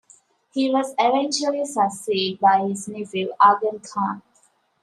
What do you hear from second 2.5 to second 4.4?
his nephew Arghun Khan.